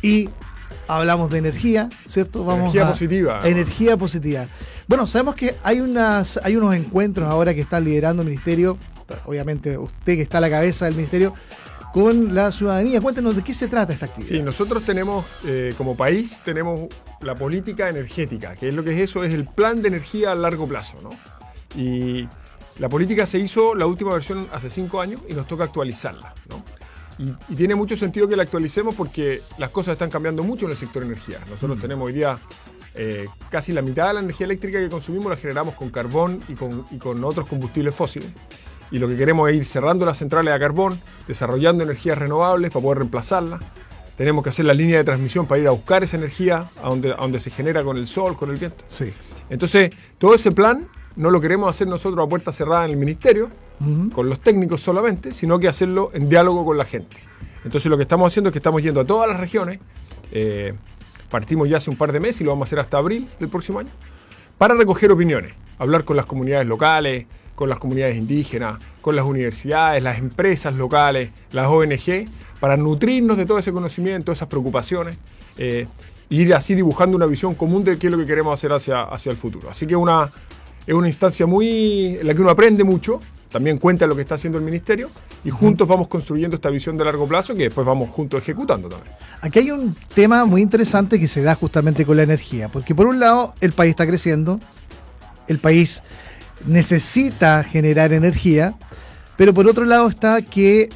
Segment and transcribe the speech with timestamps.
[0.00, 0.28] y
[0.86, 2.44] hablamos de energía, ¿cierto?
[2.44, 3.40] Vamos energía positiva.
[3.42, 4.46] Energía positiva.
[4.86, 8.78] Bueno, sabemos que hay, unas, hay unos encuentros ahora que está liderando el Ministerio
[9.26, 11.34] obviamente usted que está a la cabeza del ministerio,
[11.94, 13.00] con la ciudadanía.
[13.00, 14.28] Cuéntenos de qué se trata esta actividad.
[14.28, 16.88] Sí, nosotros tenemos, eh, como país, tenemos
[17.20, 20.34] la política energética, que es lo que es eso, es el plan de energía a
[20.34, 21.10] largo plazo, ¿no?
[21.80, 22.28] Y
[22.80, 26.64] la política se hizo la última versión hace cinco años y nos toca actualizarla, ¿no?
[27.16, 30.76] Y, tiene mucho sentido que la actualicemos porque las cosas están cambiando mucho en el
[30.76, 31.38] sector energía.
[31.48, 31.80] Nosotros mm.
[31.80, 32.40] tenemos hoy día
[32.96, 36.54] eh, casi la mitad de la energía eléctrica que consumimos la generamos con carbón y
[36.54, 38.32] con, y con otros combustibles fósiles
[38.90, 42.82] y lo que queremos es ir cerrando las centrales a carbón, desarrollando energías renovables para
[42.82, 43.60] poder reemplazarlas.
[44.16, 47.14] Tenemos que hacer la línea de transmisión para ir a buscar esa energía a donde,
[47.14, 48.84] donde se genera con el sol, con el viento.
[48.88, 49.12] Sí.
[49.50, 53.50] Entonces, todo ese plan no lo queremos hacer nosotros a puerta cerrada en el ministerio,
[54.12, 57.16] con los técnicos solamente, sino que hacerlo en diálogo con la gente.
[57.64, 59.80] Entonces, lo que estamos haciendo es que estamos yendo a todas las regiones.
[60.30, 60.74] Eh,
[61.28, 63.48] partimos ya hace un par de meses y lo vamos a hacer hasta abril del
[63.48, 63.90] próximo año,
[64.58, 70.02] para recoger opiniones, hablar con las comunidades locales, con las comunidades indígenas, con las universidades,
[70.02, 72.26] las empresas locales, las ONG,
[72.60, 75.16] para nutrirnos de todo ese conocimiento, esas preocupaciones,
[75.56, 75.86] eh,
[76.30, 79.02] e ir así dibujando una visión común de qué es lo que queremos hacer hacia,
[79.02, 79.70] hacia el futuro.
[79.70, 80.30] Así que una,
[80.86, 83.20] es una instancia muy en la que uno aprende mucho,
[83.54, 85.12] también cuenta lo que está haciendo el ministerio
[85.44, 89.14] y juntos vamos construyendo esta visión de largo plazo que después vamos juntos ejecutando también.
[89.42, 93.06] Aquí hay un tema muy interesante que se da justamente con la energía, porque por
[93.06, 94.58] un lado el país está creciendo,
[95.46, 96.02] el país
[96.66, 98.74] necesita generar energía,
[99.36, 100.88] pero por otro lado está que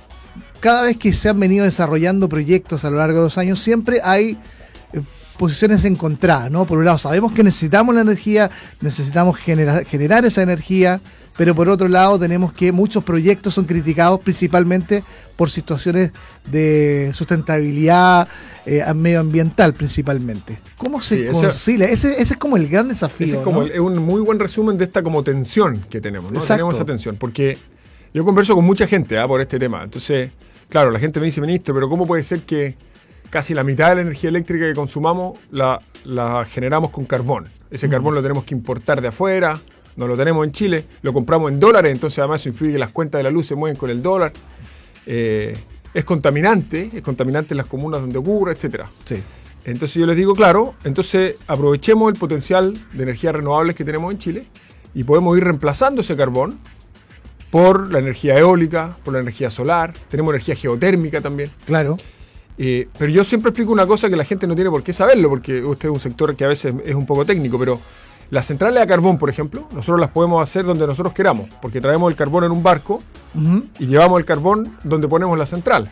[0.60, 4.00] cada vez que se han venido desarrollando proyectos a lo largo de los años, siempre
[4.02, 4.38] hay
[4.92, 5.02] eh,
[5.38, 6.64] posiciones encontradas, ¿no?
[6.64, 11.00] Por un lado, sabemos que necesitamos la energía, necesitamos generar, generar esa energía,
[11.38, 15.04] pero por otro lado tenemos que muchos proyectos son criticados principalmente
[15.36, 16.10] por situaciones
[16.50, 18.26] de sustentabilidad
[18.66, 20.58] eh, medioambiental principalmente.
[20.76, 21.86] ¿Cómo se concilia?
[21.86, 23.36] Ese, es como el gran desafío.
[23.38, 26.40] es como un muy buen resumen de esta como tensión que tenemos, ¿no?
[26.40, 27.56] Tenemos esa tensión, porque
[28.12, 29.28] yo converso con mucha gente ¿ah?
[29.28, 29.84] por este tema.
[29.84, 30.32] Entonces,
[30.68, 32.74] claro, la gente me dice, ministro, pero ¿cómo puede ser que
[33.30, 37.46] casi la mitad de la energía eléctrica que consumamos la, la generamos con carbón?
[37.70, 39.60] Ese carbón lo tenemos que importar de afuera,
[39.98, 42.90] no lo tenemos en Chile, lo compramos en dólares, entonces además eso influye que las
[42.90, 44.32] cuentas de la luz se mueven con el dólar.
[45.06, 45.58] Eh,
[45.92, 48.84] es contaminante, es contaminante en las comunas donde ocurre, etc.
[49.04, 49.16] Sí.
[49.64, 54.18] Entonces yo les digo, claro, entonces aprovechemos el potencial de energías renovables que tenemos en
[54.18, 54.46] Chile
[54.94, 56.60] y podemos ir reemplazando ese carbón
[57.50, 61.50] por la energía eólica, por la energía solar, tenemos energía geotérmica también.
[61.66, 61.96] Claro.
[62.56, 65.28] Eh, pero yo siempre explico una cosa que la gente no tiene por qué saberlo,
[65.28, 67.80] porque usted es un sector que a veces es un poco técnico, pero
[68.30, 72.10] las centrales a carbón, por ejemplo, nosotros las podemos hacer donde nosotros queramos, porque traemos
[72.10, 73.02] el carbón en un barco
[73.78, 75.90] y llevamos el carbón donde ponemos la central.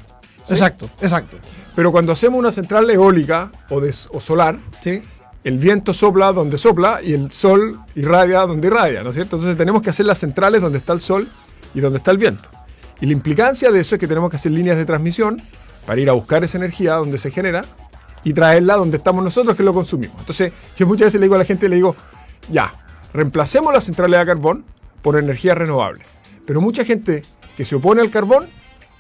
[0.49, 1.39] Exacto, exacto.
[1.75, 4.59] Pero cuando hacemos una central eólica o, de, solar,
[5.45, 9.37] el viento sopla donde sopla y el sol irradia donde irradia, ¿no es cierto?
[9.37, 11.27] Entonces tenemos que hacer las centrales donde está el sol
[11.75, 12.49] y donde está el viento.
[13.01, 15.43] Y la implicancia de eso es que tenemos que hacer líneas de transmisión
[15.87, 17.65] para ir a buscar esa energía donde se genera
[18.25, 20.19] y traerla donde estamos nosotros que lo consumimos.
[20.19, 21.95] Entonces, yo muchas veces le digo a la gente, le digo,
[22.51, 22.73] ya,
[23.13, 24.65] reemplacemos las centrales a carbón
[25.03, 26.05] por energía renovable.
[26.47, 27.25] Pero mucha gente
[27.57, 28.49] que se opone al carbón,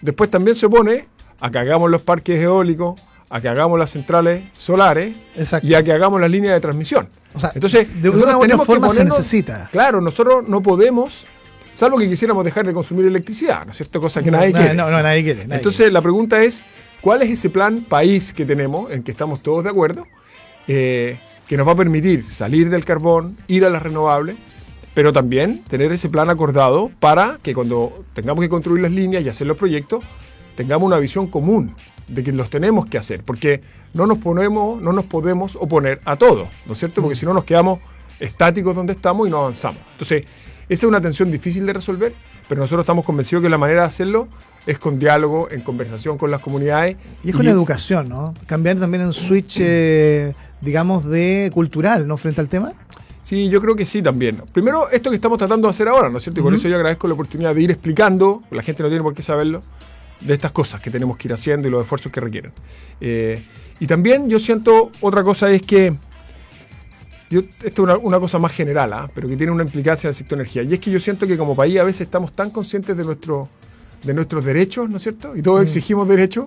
[0.01, 1.09] después también se opone
[1.41, 5.15] a que hagamos los parques eólicos, a que hagamos las centrales solares
[5.62, 7.09] y a que hagamos las líneas de transmisión.
[7.55, 9.69] Entonces, de una u forma se necesita.
[9.70, 11.26] Claro, nosotros no podemos,
[11.73, 14.00] salvo que quisiéramos dejar de consumir electricidad, ¿no es cierto?
[14.00, 14.75] Cosa que nadie quiere.
[14.75, 15.43] No, no, nadie quiere.
[15.43, 16.65] Entonces, la pregunta es,
[17.00, 20.06] ¿cuál es ese plan país que tenemos, en que estamos todos de acuerdo?
[20.69, 24.37] Eh, que nos va a permitir salir del carbón, ir a las renovables,
[24.94, 29.28] pero también tener ese plan acordado para que cuando tengamos que construir las líneas y
[29.28, 30.02] hacer los proyectos,
[30.54, 31.75] tengamos una visión común
[32.08, 33.60] de que los tenemos que hacer, porque
[33.94, 37.02] no nos ponemos, no nos podemos oponer a todo, ¿no es cierto?
[37.02, 37.81] Porque si no nos quedamos
[38.20, 39.81] estáticos donde estamos y no avanzamos.
[39.93, 40.25] Entonces,
[40.69, 42.12] esa es una tensión difícil de resolver,
[42.48, 44.28] pero nosotros estamos convencidos que la manera de hacerlo
[44.66, 46.96] es con diálogo, en conversación con las comunidades.
[47.22, 48.34] Y es con educación, ¿no?
[48.46, 52.17] Cambiar también un switch, eh, digamos, de cultural, ¿no?
[52.17, 52.73] Frente al tema.
[53.23, 54.41] Sí, yo creo que sí también.
[54.53, 56.41] Primero, esto que estamos tratando de hacer ahora, ¿no es cierto?
[56.41, 59.14] Y por eso yo agradezco la oportunidad de ir explicando, la gente no tiene por
[59.14, 59.62] qué saberlo,
[60.20, 62.53] de estas cosas que tenemos que ir haciendo y los esfuerzos que requieren.
[63.00, 63.43] Eh,
[63.81, 65.97] y también yo siento otra cosa es que,
[67.64, 69.11] esto es una, cosa más general, ¿ah?
[69.12, 71.37] pero que tiene una implicancia en el sector energía, y es que yo siento que
[71.37, 73.49] como país a veces estamos tan conscientes de, nuestro,
[74.06, 75.37] de nuestros derechos, ¿no es cierto?
[75.37, 76.47] Y todos exigimos derechos,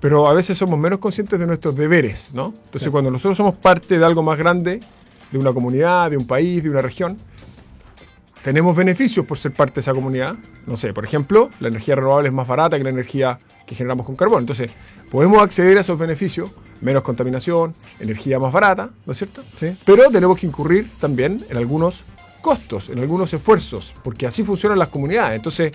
[0.00, 2.54] pero a veces somos menos conscientes de nuestros deberes, ¿no?
[2.64, 4.80] Entonces cuando nosotros somos parte de algo más grande,
[5.30, 7.18] de una comunidad, de un país, de una región,
[8.42, 10.36] tenemos beneficios por ser parte de esa comunidad.
[10.66, 14.06] No sé, por ejemplo, la energía renovable es más barata que la energía que generamos
[14.06, 14.44] con carbón.
[14.44, 14.70] Entonces,
[15.10, 16.50] podemos acceder a esos beneficios,
[16.80, 19.42] menos contaminación, energía más barata, ¿no es cierto?
[19.56, 19.76] Sí.
[19.84, 22.04] Pero tenemos que incurrir también en algunos
[22.40, 25.36] costos, en algunos esfuerzos, porque así funcionan las comunidades.
[25.36, 25.72] Entonces,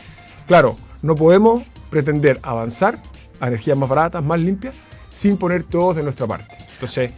[0.47, 2.99] claro, no podemos pretender avanzar
[3.39, 4.75] a energías más baratas, más limpias,
[5.11, 6.55] sin poner todos de nuestra parte.
[6.73, 7.11] Entonces,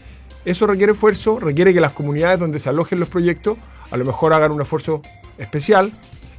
[0.45, 3.57] eso requiere esfuerzo, requiere que las comunidades donde se alojen los proyectos
[3.91, 5.01] a lo mejor hagan un esfuerzo
[5.37, 5.91] especial.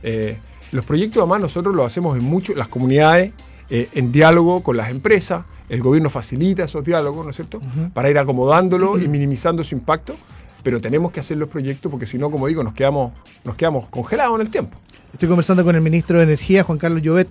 [0.02, 0.36] Eh,
[0.72, 3.32] los proyectos además nosotros los hacemos en mucho, las comunidades,
[3.70, 7.60] eh, en diálogo con las empresas, el gobierno facilita esos diálogos, ¿no es cierto?
[7.94, 10.16] Para ir acomodándolo y minimizando su impacto,
[10.62, 13.12] pero tenemos que hacer los proyectos porque si no, como digo, nos quedamos,
[13.44, 14.76] nos quedamos congelados en el tiempo.
[15.14, 17.28] Estoy conversando con el ministro de Energía, Juan Carlos Llobet.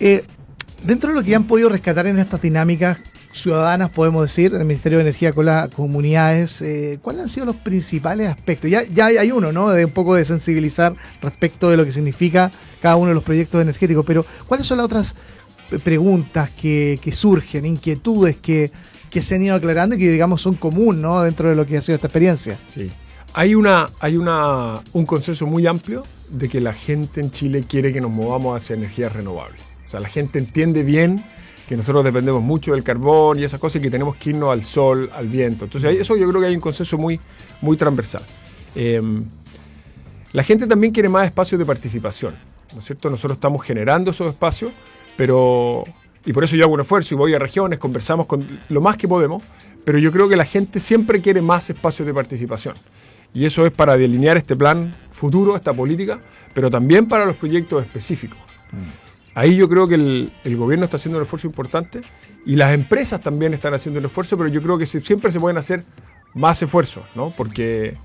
[0.00, 0.24] Eh,
[0.82, 3.00] dentro de lo que han podido rescatar en estas dinámicas
[3.32, 7.54] ciudadanas, podemos decir, el Ministerio de Energía con las comunidades, eh, ¿cuáles han sido los
[7.54, 8.68] principales aspectos?
[8.68, 9.70] Ya, ya hay uno, ¿no?
[9.70, 12.50] De un poco de sensibilizar respecto de lo que significa
[12.82, 15.14] cada uno de los proyectos energéticos, pero ¿cuáles son las otras
[15.84, 18.72] preguntas que, surgen, inquietudes que,
[19.22, 21.22] se han ido aclarando y que, digamos, son común, ¿no?
[21.22, 22.58] Dentro de lo que ha sido esta experiencia.
[22.66, 22.90] Sí.
[23.36, 27.92] Hay, una, hay una, un consenso muy amplio de que la gente en Chile quiere
[27.92, 29.60] que nos movamos hacia energías renovables.
[29.84, 31.24] O sea, la gente entiende bien
[31.68, 34.62] que nosotros dependemos mucho del carbón y esas cosas y que tenemos que irnos al
[34.62, 35.64] sol, al viento.
[35.64, 37.18] Entonces, eso yo creo que hay un consenso muy,
[37.60, 38.22] muy transversal.
[38.76, 39.24] Em,
[40.32, 42.36] la gente también quiere más espacios de participación,
[42.72, 43.10] ¿no es cierto?
[43.10, 44.72] Nosotros estamos generando esos espacios,
[45.16, 45.84] pero...
[46.26, 48.96] Y por eso yo hago un esfuerzo y voy a regiones, conversamos con lo más
[48.96, 49.42] que podemos,
[49.84, 52.76] pero yo creo que la gente siempre quiere más espacios de participación.
[53.34, 56.20] Y eso es para delinear este plan futuro, esta política,
[56.54, 58.38] pero también para los proyectos específicos.
[58.70, 59.04] Mm.
[59.34, 62.02] Ahí yo creo que el, gobierno está haciendo un esfuerzo importante
[62.46, 65.58] y las empresas también están haciendo un esfuerzo, pero yo creo que siempre se pueden
[65.58, 65.84] hacer
[66.34, 67.30] más esfuerzos, ¿no?
[67.36, 67.96] Porque,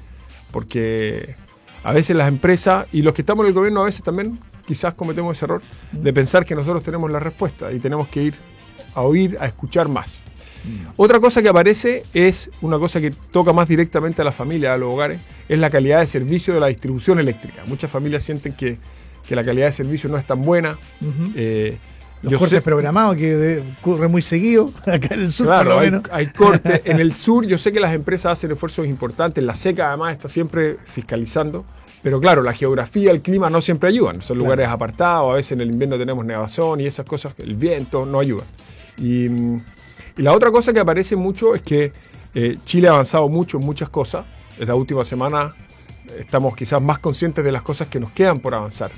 [0.49, 1.35] porque
[1.83, 4.95] a veces las empresas y los que estamos en el gobierno a veces también quizás
[4.95, 5.61] cometemos ese error
[5.91, 8.33] de pensar que nosotros tenemos la respuesta y tenemos que ir
[8.95, 10.23] a oír, a escuchar más.
[10.63, 10.91] Mm.
[10.97, 14.77] Otra cosa que aparece es una cosa que toca más directamente a la familia, a
[14.77, 17.63] los hogares, es la calidad de servicio de la distribución eléctrica.
[17.67, 18.77] Muchas familias sienten que
[19.29, 20.75] que la calidad de servicio no es tan buena.
[21.35, 21.77] Eh,
[22.23, 25.45] Los cortes programados que ocurre muy seguido acá en el sur.
[25.45, 25.79] Claro,
[26.11, 26.81] hay, cortes.
[26.85, 29.43] en el sur yo sé que las empresas hacen esfuerzos importantes.
[29.43, 31.63] La SECA además está siempre fiscalizando.
[32.01, 34.23] Pero claro, la geografía, el clima no siempre ayudan.
[34.23, 38.07] Son lugares apartados, a veces en el invierno tenemos nevazón y esas cosas, el viento
[38.07, 38.45] no ayuda.
[38.97, 39.27] Y,
[40.21, 41.91] la otra cosa que aparece mucho es que
[42.33, 44.25] eh, Chile ha avanzado mucho en muchas cosas.
[44.59, 45.53] En la última semana
[46.17, 48.91] estamos quizás más conscientes de las cosas que nos quedan por avanzar.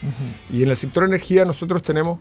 [0.52, 2.20] Y en el sector energía nosotros tenemos,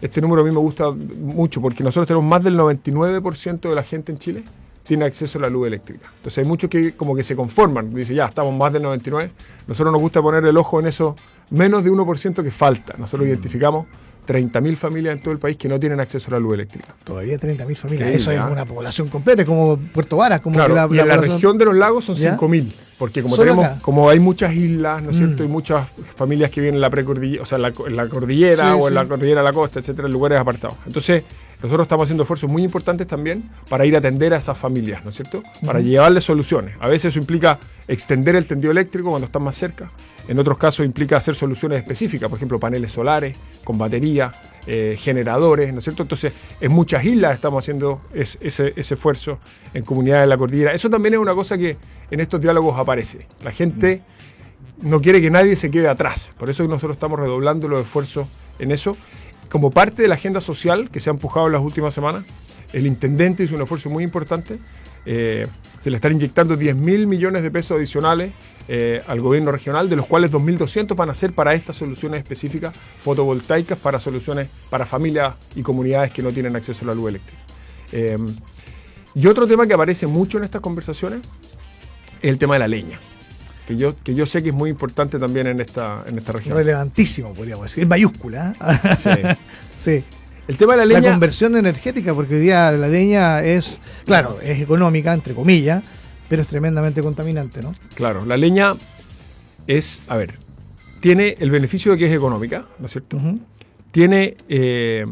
[0.00, 3.82] este número a mí me gusta mucho porque nosotros tenemos más del 99% de la
[3.82, 4.44] gente en Chile
[4.84, 6.10] tiene acceso a la luz eléctrica.
[6.16, 9.30] Entonces hay muchos que como que se conforman, dice ya, estamos más del 99%.
[9.66, 11.14] Nosotros nos gusta poner el ojo en eso
[11.50, 12.94] menos de 1% que falta.
[12.98, 13.86] Nosotros identificamos
[14.26, 16.94] 30.000 familias en todo el país que no tienen acceso a la luz eléctrica.
[17.04, 18.10] Todavía 30.000 familias.
[18.10, 20.40] Eso es una población completa, como Puerto Varas.
[20.40, 22.72] Como la, y en la región de los lagos son 5.000.
[23.00, 25.42] Porque como tenemos, como hay muchas islas, ¿no es cierto?
[25.42, 25.52] Hay mm.
[25.52, 27.62] muchas familias que viven en la precordillera, o sea, en
[27.96, 30.76] la, cordillera o en la cordillera de la costa, etcétera, en lugares apartados.
[30.86, 31.24] Entonces,
[31.62, 35.10] nosotros estamos haciendo esfuerzos muy importantes también para ir a atender a esas familias, ¿no
[35.10, 35.42] es cierto?
[35.64, 36.76] Para llevarles soluciones.
[36.78, 37.58] A veces eso implica
[37.88, 39.90] extender el tendido eléctrico cuando están más cerca.
[40.30, 44.32] En otros casos implica hacer soluciones específicas, por ejemplo, paneles solares con batería,
[44.64, 46.04] eh, generadores, ¿no es cierto?
[46.04, 49.40] Entonces, en muchas islas estamos haciendo ese, esfuerzo,
[49.74, 50.72] en comunidades de la cordillera.
[50.72, 51.76] Eso también es una cosa que
[52.12, 53.26] en estos diálogos aparece.
[53.42, 54.02] La gente
[54.80, 56.32] no quiere que nadie se quede atrás.
[56.38, 58.28] Por eso nosotros estamos redoblando los esfuerzos
[58.60, 58.96] en eso.
[59.48, 62.22] Como parte de la agenda social que se ha empujado en las últimas semanas,
[62.72, 64.60] el intendente hizo un esfuerzo muy importante.
[65.06, 65.46] Eh,
[65.78, 68.32] se le están inyectando 10 mil millones de pesos adicionales
[68.68, 72.74] eh, al gobierno regional, de los cuales 2.200 van a ser para estas soluciones específicas
[72.98, 77.42] fotovoltaicas para soluciones para familias y comunidades que no tienen acceso a la luz eléctrica.
[77.92, 78.18] Eh,
[79.14, 81.20] y otro tema que aparece mucho en estas conversaciones
[82.20, 83.00] es el tema de la leña
[83.70, 86.56] que yo, que yo sé que es muy importante también en esta, en esta región.
[86.56, 88.52] Relevantísimo, podríamos decir, en mayúscula.
[88.98, 89.10] Sí.
[89.78, 90.04] sí.
[90.50, 91.00] El tema de la leña.
[91.02, 95.84] La conversión energética, porque hoy día la leña es, claro, es económica, entre comillas,
[96.28, 97.70] pero es tremendamente contaminante, ¿no?
[97.94, 98.74] Claro, la leña
[99.68, 100.40] es, a ver,
[100.98, 103.16] tiene el beneficio de que es económica, ¿no es cierto?
[103.92, 105.06] Tiene eh,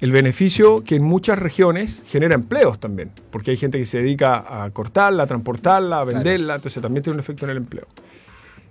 [0.00, 4.64] el beneficio que en muchas regiones genera empleos también, porque hay gente que se dedica
[4.64, 7.86] a cortarla, a transportarla, a venderla, entonces también tiene un efecto en el empleo.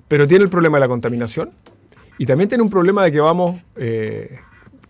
[0.08, 1.52] Pero tiene el problema de la contaminación
[2.18, 4.40] y también tiene un problema de que vamos eh,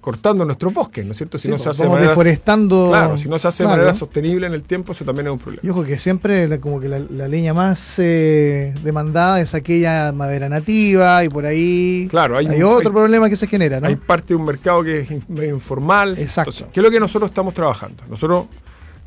[0.08, 1.38] cortando nuestros bosques, ¿no es cierto?
[1.38, 2.88] Si no se hace deforestando.
[2.88, 5.40] Claro, si no se hace de manera sostenible en el tiempo, eso también es un
[5.40, 5.60] problema.
[5.62, 11.26] Y ojo que siempre como que la, leña más eh, demandada es aquella madera nativa
[11.26, 13.88] y por ahí claro, hay, otro problema que se genera, ¿no?
[13.88, 16.18] Hay parte de un mercado que es informal.
[16.18, 16.70] Exacto.
[16.72, 18.02] ¿Qué es lo que nosotros estamos trabajando?
[18.10, 18.46] Nosotros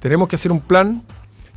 [0.00, 1.02] tenemos que hacer un plan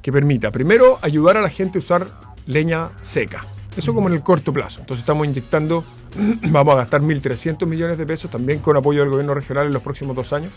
[0.01, 2.07] que permita, primero, ayudar a la gente a usar
[2.45, 3.45] leña seca.
[3.75, 4.79] Eso como en el corto plazo.
[4.79, 5.83] Entonces estamos inyectando,
[6.49, 9.81] vamos a gastar 1.300 millones de pesos también con apoyo del gobierno regional en los
[9.81, 10.51] próximos dos años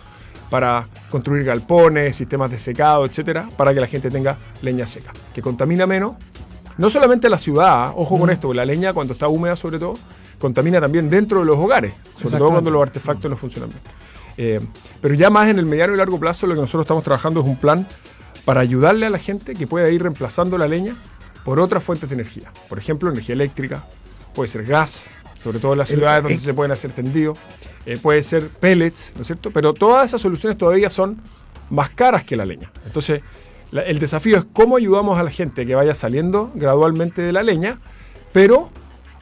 [0.51, 5.43] para construir galpones, sistemas de secado, etcétera, para que la gente tenga leña seca, que
[5.43, 6.15] contamina menos.
[6.79, 9.99] No solamente la ciudad, ojo con esto, la leña cuando está húmeda sobre todo,
[10.39, 13.81] contamina también dentro de los hogares, sobre todo cuando los artefactos no funcionan bien.
[14.39, 14.61] Eh,
[15.01, 17.47] pero ya más en el mediano y largo plazo lo que nosotros estamos trabajando es
[17.47, 17.87] un plan
[18.45, 20.95] para ayudarle a la gente que pueda ir reemplazando la leña
[21.45, 22.53] por otras fuentes de energía.
[22.69, 23.85] Por ejemplo, energía eléctrica,
[24.35, 27.39] puede ser gas, sobre todo en las ciudades donde se pueden hacer tendidos,
[27.85, 29.51] eh, puede ser pellets, ¿no es cierto?
[29.51, 31.21] Pero todas esas soluciones todavía son
[31.71, 32.73] más caras que la leña.
[32.85, 33.23] Entonces,
[33.73, 37.79] el desafío es cómo ayudamos a la gente que vaya saliendo gradualmente de la leña,
[38.33, 38.71] pero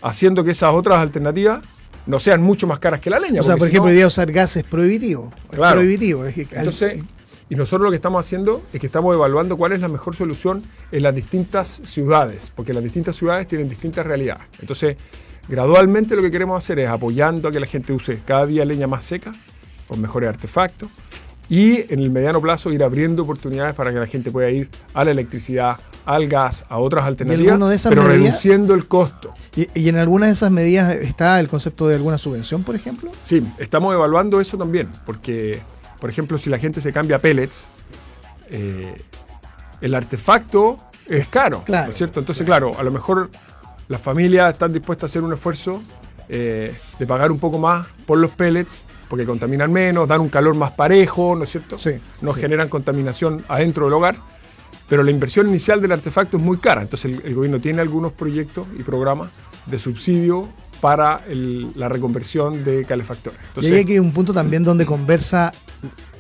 [0.03, 1.63] haciendo que esas otras alternativas
[2.07, 3.41] no sean mucho más caras que la leña.
[3.41, 5.33] O sea, por ejemplo, hoy día usar gas es prohibitivo.
[5.51, 5.77] Claro.
[5.77, 6.25] prohibitivo.
[6.27, 7.03] Entonces,
[7.49, 10.63] y nosotros lo que estamos haciendo es que estamos evaluando cuál es la mejor solución
[10.93, 14.45] en las distintas ciudades, porque las distintas ciudades tienen distintas realidades.
[14.61, 14.97] Entonces,
[15.49, 18.87] gradualmente lo que queremos hacer es apoyando a que la gente use cada día leña
[18.87, 19.35] más seca,
[19.87, 20.89] con mejores artefactos,
[21.49, 25.05] y en el mediano plazo ir abriendo oportunidades para que la gente pueda ir a
[25.05, 29.33] la electricidad, al gas, a otras alternativas, pero reduciendo el costo.
[29.55, 33.11] ¿Y, ¿Y, en alguna de esas medidas está el concepto de alguna subvención, por ejemplo?
[33.23, 35.61] Sí, estamos evaluando eso también, porque
[36.05, 37.69] por ejemplo, si la gente se cambia a pellets,
[38.51, 39.03] eh,
[39.81, 42.21] el artefacto es caro, ¿no es cierto?
[42.21, 42.79] Entonces, claro.
[42.79, 43.31] a lo mejor
[43.89, 45.83] las familias están dispuestas a hacer un esfuerzo
[46.29, 50.55] eh, de pagar un poco más por los pellets, porque contaminan menos, dan un calor
[50.55, 51.79] más parejo, ¿no es cierto?
[51.79, 54.17] Sí, no generan contaminación adentro del hogar,
[54.89, 56.83] pero la inversión inicial del artefacto es muy cara.
[56.83, 59.29] Entonces, el gobierno tiene algunos proyectos y programas
[59.67, 60.49] de subsidio
[60.81, 63.39] para la reconversión de calefactores.
[63.63, 65.53] y hay aquí un punto también donde conversa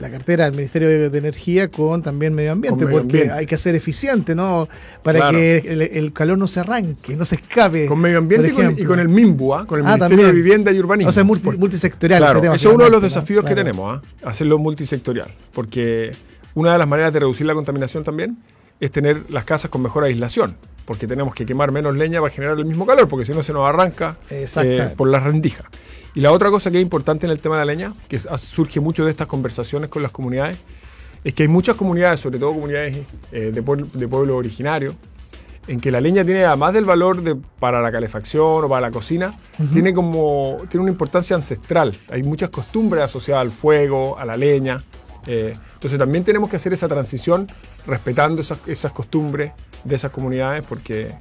[0.00, 4.35] la cartera del Ministerio de, Energía con también medio ambiente, porque hay que ser eficiente,
[4.35, 4.68] ¿no?
[5.02, 7.87] Para que el, calor no se arranque, no se escape.
[7.87, 9.66] Con medio ambiente y con, el MIMBUA, ¿ah?
[9.66, 11.09] con el ah, Ministerio de Vivienda y Urbanismo.
[11.11, 12.21] O sea, multisectorial.
[12.21, 14.28] Claro, eso es uno de los desafíos que tenemos, ¿ah?
[14.28, 16.12] hacerlo multisectorial, porque
[16.54, 18.37] una de las maneras de reducir la contaminación también
[18.80, 22.58] es tener las casas con mejor aislación porque tenemos que quemar menos leña para generar
[22.58, 24.46] el mismo calor, porque si no se nos arranca eh,
[24.96, 25.66] por las rendijas.
[26.14, 28.80] Y la otra cosa que es importante en el tema de la leña, que surge
[28.80, 30.58] mucho de estas conversaciones con las comunidades,
[31.24, 32.98] es que hay muchas comunidades, sobre todo comunidades
[33.32, 34.94] eh, de, pueblo, de pueblos originarios,
[35.66, 38.90] en que la leña tiene, además del valor de, para la calefacción o para la
[38.90, 39.34] cocina,
[39.72, 41.96] tiene como tiene una importancia ancestral.
[42.10, 44.84] Hay muchas costumbres asociadas al fuego, a la leña.
[45.26, 47.50] Eh, entonces también tenemos que hacer esa transición
[47.86, 49.52] respetando esas, esas costumbres
[49.84, 51.14] de esas comunidades porque,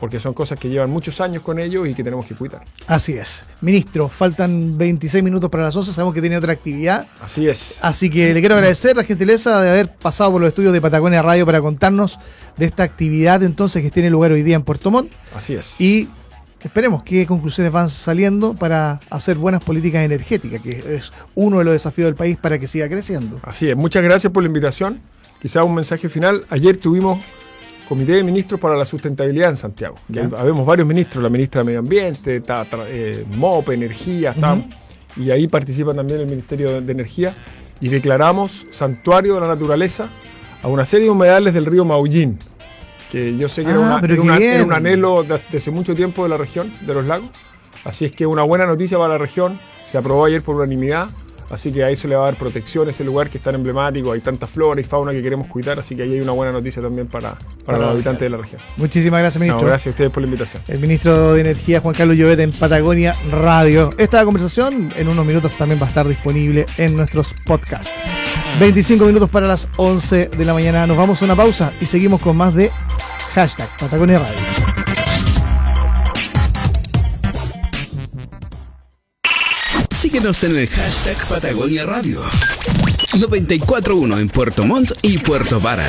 [0.00, 2.64] porque son cosas que llevan muchos años con ellos y que tenemos que cuidar.
[2.86, 3.44] Así es.
[3.60, 7.06] Ministro, faltan 26 minutos para las 11, sabemos que tiene otra actividad.
[7.20, 7.78] Así es.
[7.82, 11.22] Así que le quiero agradecer la gentileza de haber pasado por los estudios de Patagonia
[11.22, 12.18] Radio para contarnos
[12.56, 15.10] de esta actividad entonces que tiene lugar hoy día en Puerto Montt.
[15.34, 15.80] Así es.
[15.80, 16.08] Y
[16.64, 21.72] esperemos qué conclusiones van saliendo para hacer buenas políticas energéticas, que es uno de los
[21.72, 23.40] desafíos del país para que siga creciendo.
[23.42, 25.00] Así es, muchas gracias por la invitación.
[25.40, 26.46] Quizá un mensaje final.
[26.50, 27.18] Ayer tuvimos
[27.88, 29.96] Comité de Ministros para la Sustentabilidad en Santiago.
[30.38, 34.34] Habemos varios ministros, la ministra de Medio Ambiente, está, eh, MOP, Energía,
[35.16, 37.34] y ahí participa también el Ministerio de Energía,
[37.80, 40.08] y declaramos santuario de la naturaleza
[40.62, 42.38] a una serie de humedales del río Maullín,
[43.12, 46.72] que yo sé que era, ah, un anhelo desde hace mucho tiempo de la región,
[46.80, 47.28] de los lagos.
[47.84, 51.08] Así es que una buena noticia para la región, se aprobó ayer por unanimidad
[51.52, 53.54] Así que ahí se le va a dar protección a ese lugar que es tan
[53.54, 56.50] emblemático, hay tanta flora y fauna que queremos cuidar, así que ahí hay una buena
[56.50, 58.60] noticia también para, para los habitantes de la región.
[58.78, 59.66] Muchísimas gracias, ministro.
[59.66, 60.62] gracias a ustedes por la invitación.
[60.66, 63.90] El ministro de Energía, Juan Carlos Llobet, en Patagonia Radio.
[63.98, 67.92] Esta conversación en unos minutos también va a estar disponible en nuestros podcasts.
[68.58, 70.86] 25 minutos para las 11 de la mañana.
[70.86, 72.70] Nos vamos a una pausa y seguimos con más de
[73.34, 74.40] Hashtag Patagonia Radio.
[79.90, 82.20] Síguenos en el hashtag Patagonia Radio
[83.14, 85.80] 941 en Puerto Montt y Puerto Vara.